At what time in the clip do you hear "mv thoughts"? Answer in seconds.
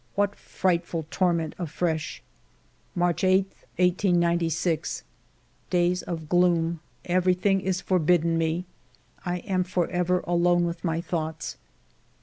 10.81-11.57